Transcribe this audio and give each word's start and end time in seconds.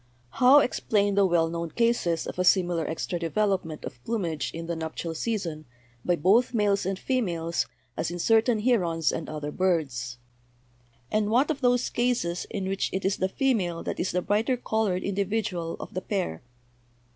"How 0.31 0.57
explain 0.61 1.13
the 1.13 1.27
well 1.27 1.47
known 1.47 1.69
cases 1.69 2.25
of 2.25 2.39
a 2.39 2.43
similar 2.43 2.87
extra 2.87 3.19
development 3.19 3.85
of 3.85 4.03
plumage 4.03 4.51
in 4.51 4.65
the 4.65 4.75
nuptial 4.75 5.13
season 5.13 5.65
by 6.03 6.15
both 6.15 6.55
males 6.55 6.87
and 6.87 6.97
females, 6.97 7.67
as 7.95 8.09
in 8.09 8.17
certain 8.17 8.61
herons 8.61 9.11
and 9.11 9.29
other 9.29 9.51
birds? 9.51 10.17
And 11.11 11.29
what 11.29 11.51
of 11.51 11.61
those 11.61 11.91
cases 11.91 12.47
in 12.49 12.67
which 12.67 12.89
it 12.91 13.05
is 13.05 13.17
the 13.17 13.29
female 13.29 13.83
that 13.83 13.99
is 13.99 14.11
the 14.11 14.23
brighter 14.23 14.57
colored 14.57 15.03
individual 15.03 15.77
of 15.79 15.93
the 15.93 16.01
pair? 16.01 16.41